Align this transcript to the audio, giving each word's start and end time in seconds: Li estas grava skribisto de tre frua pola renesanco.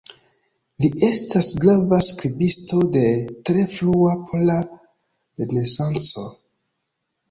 Li 0.85 0.89
estas 1.07 1.49
grava 1.65 1.99
skribisto 2.07 2.81
de 2.97 3.05
tre 3.51 3.69
frua 3.77 4.19
pola 4.33 4.59
renesanco. 5.49 6.31